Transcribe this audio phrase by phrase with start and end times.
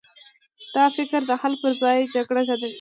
[0.75, 2.69] دا فکر د حل پر ځای جګړه زیاتوي.